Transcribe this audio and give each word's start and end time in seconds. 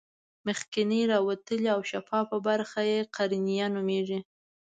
مخکینۍ 0.45 1.01
راوتلې 1.13 1.67
او 1.75 1.81
شفافه 1.91 2.37
برخه 2.47 2.81
یې 2.91 2.99
قرنیه 3.15 3.67
نومیږي. 3.75 4.19